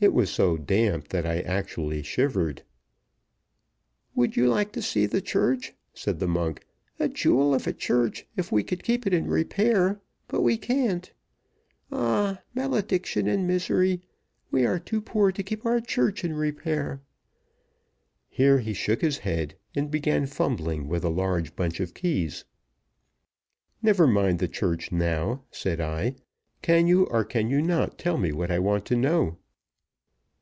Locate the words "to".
4.72-4.82, 15.30-15.40, 28.86-28.96